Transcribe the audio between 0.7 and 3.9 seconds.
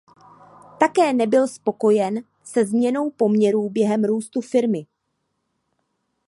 Také nebyl spokojen se změnou poměrů